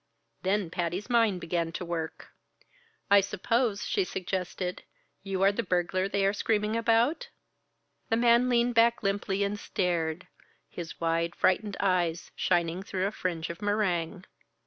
Then 0.41 0.71
Patty's 0.71 1.11
mind 1.11 1.39
began 1.41 1.71
to 1.73 1.85
work. 1.85 2.31
"I 3.11 3.21
suppose," 3.21 3.83
she 3.87 4.03
suggested, 4.03 4.81
"you 5.21 5.43
are 5.43 5.51
the 5.51 5.61
burglar 5.61 6.09
they 6.09 6.25
are 6.25 6.33
screaming 6.33 6.75
about?" 6.75 7.29
The 8.09 8.17
man 8.17 8.49
leaned 8.49 8.73
back 8.73 9.03
limply 9.03 9.43
and 9.43 9.59
stared, 9.59 10.25
his 10.67 10.99
wide, 10.99 11.35
frightened 11.35 11.77
eyes 11.79 12.31
shining 12.35 12.81
through 12.81 13.05
a 13.05 13.11
fringe 13.11 13.51
of 13.51 13.61
meringue. 13.61 14.25